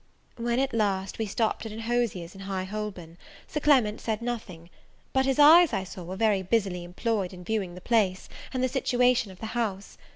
When, 0.37 0.57
at 0.57 0.73
last, 0.73 1.19
we 1.19 1.27
stopped 1.27 1.63
at 1.63 1.71
an 1.71 1.81
hosier's 1.81 2.33
in 2.33 2.41
High 2.41 2.63
Holborn, 2.63 3.19
Sir 3.45 3.59
Clement 3.59 4.01
said 4.01 4.19
nothing, 4.19 4.71
but 5.13 5.27
his 5.27 5.37
eyes, 5.37 5.73
I 5.73 5.83
saw, 5.83 6.03
were 6.03 6.15
very 6.15 6.41
busily 6.41 6.83
employed 6.83 7.33
in 7.33 7.43
viewing 7.43 7.75
the 7.75 7.81
place, 7.81 8.27
and 8.51 8.63
the 8.63 8.67
situation 8.67 9.29
of 9.31 9.37
the 9.39 9.45
house. 9.53 9.99